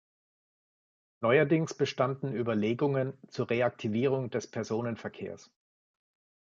Neuerdings 1.21 1.75
bestanden 1.75 2.33
Überlegungen 2.33 3.13
zur 3.29 3.51
Reaktivierung 3.51 4.31
des 4.31 4.47
Personenverkehrs. 4.49 5.51